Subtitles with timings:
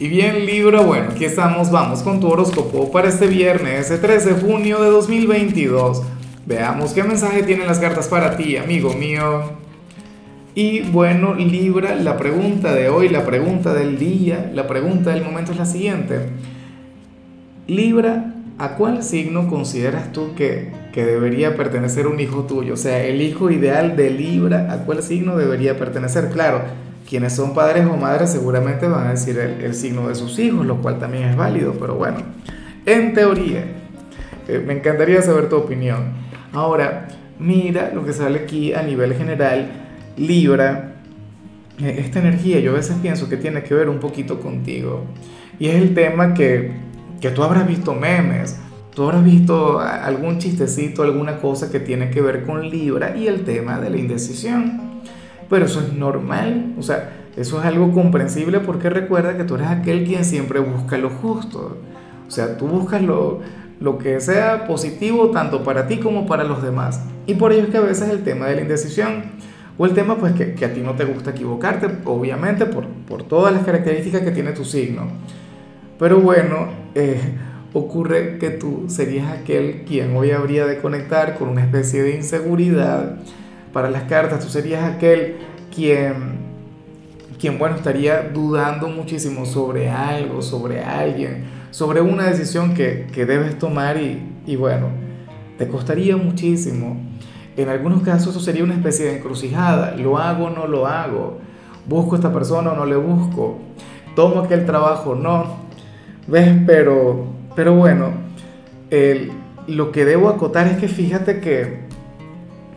[0.00, 4.34] Y bien Libra, bueno, aquí estamos, vamos con tu horóscopo para este viernes, el 13
[4.34, 6.02] de junio de 2022.
[6.46, 9.42] Veamos qué mensaje tienen las cartas para ti, amigo mío.
[10.54, 15.50] Y bueno, Libra, la pregunta de hoy, la pregunta del día, la pregunta del momento
[15.50, 16.28] es la siguiente.
[17.66, 22.74] Libra, ¿a cuál signo consideras tú que, que debería pertenecer un hijo tuyo?
[22.74, 26.30] O sea, el hijo ideal de Libra, ¿a cuál signo debería pertenecer?
[26.30, 30.66] Claro quienes son padres o madres seguramente van a decir el, signo de sus hijos,
[30.66, 32.18] lo cual también es válido, pero bueno,
[32.84, 33.64] en teoría,
[34.46, 36.12] eh, me encantaría saber tu opinión.
[36.52, 39.70] Ahora, mira lo que sale aquí a nivel general,
[40.18, 40.96] Libra,
[41.80, 45.04] eh, esta energía yo a veces pienso que tiene que ver un poquito contigo,
[45.58, 46.72] y es el tema que,
[47.22, 48.58] que tú habrás visto memes,
[48.94, 53.44] tú habrás visto algún chistecito, alguna cosa que tiene que ver con Libra y el
[53.44, 54.87] tema de la indecisión.
[55.48, 59.68] Pero eso es normal, o sea, eso es algo comprensible porque recuerda que tú eres
[59.68, 61.78] aquel quien siempre busca lo justo.
[62.26, 63.40] O sea, tú buscas lo,
[63.80, 67.00] lo que sea positivo tanto para ti como para los demás.
[67.26, 69.22] Y por ello es que a veces el tema de la indecisión
[69.78, 73.54] o el tema pues que, a ti no te gusta equivocarte, obviamente por, por, todas
[73.54, 75.02] las características que tiene tu signo.
[75.98, 77.20] Pero bueno, eh,
[77.72, 83.18] ocurre que tú serías aquel quien hoy habría de conectar con una especie de inseguridad
[83.72, 85.36] para las cartas, tú serías aquel
[85.74, 86.38] quien,
[87.38, 93.58] quien, bueno, estaría dudando muchísimo sobre algo, sobre alguien, sobre una decisión que, que debes
[93.58, 94.88] tomar y, y, bueno,
[95.58, 96.96] te costaría muchísimo.
[97.56, 101.38] En algunos casos eso sería una especie de encrucijada, lo hago o no lo hago,
[101.86, 103.58] busco a esta persona o no le busco,
[104.14, 105.56] tomo aquel trabajo o no,
[106.28, 108.12] ves, pero, pero bueno,
[108.90, 109.32] el,
[109.66, 111.87] lo que debo acotar es que fíjate que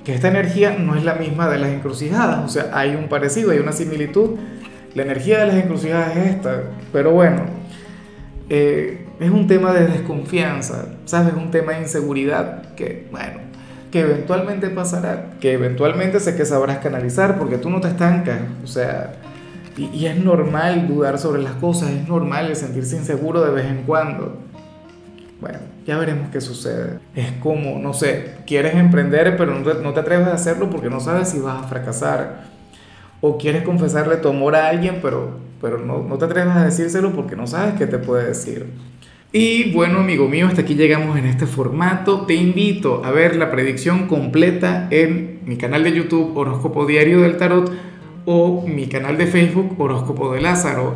[0.04, 3.52] que esta energía no es la misma de las encrucijadas, o sea, hay un parecido,
[3.52, 4.32] hay una similitud.
[4.96, 7.44] La energía de las encrucijadas es esta, pero bueno,
[8.50, 11.34] eh, es un tema de desconfianza, ¿sabes?
[11.34, 13.40] Es un tema de inseguridad que, bueno,
[13.92, 18.67] que eventualmente pasará, que eventualmente sé que sabrás canalizar porque tú no te estancas, o
[18.67, 19.14] sea,
[19.78, 23.84] y, y es normal dudar sobre las cosas, es normal sentirse inseguro de vez en
[23.84, 24.38] cuando.
[25.42, 25.58] Bueno,
[25.88, 27.00] ya veremos qué sucede.
[27.16, 31.30] Es como, no sé, quieres emprender pero no te, atreves a hacerlo porque no sabes
[31.30, 32.44] si vas a fracasar.
[33.20, 37.12] O quieres confesarle tu amor a alguien pero, pero no, no te atreves a decírselo
[37.12, 38.68] porque no sabes qué te puede decir.
[39.34, 42.26] Y bueno, amigo mío, hasta aquí llegamos en este formato.
[42.26, 47.38] Te invito a ver la predicción completa en mi canal de YouTube Horóscopo Diario del
[47.38, 47.72] Tarot
[48.26, 50.96] o mi canal de Facebook Horóscopo de Lázaro.